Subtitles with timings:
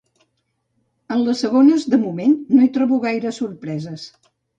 [1.15, 4.07] En les segones, de moment, no hi trobo gaires sorpreses.